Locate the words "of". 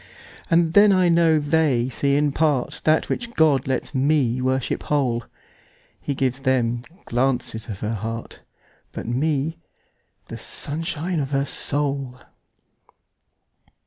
7.69-7.81, 11.19-11.29